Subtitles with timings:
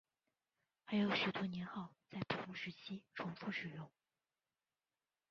[0.85, 3.87] 还有许多年号在不同时期重复使用。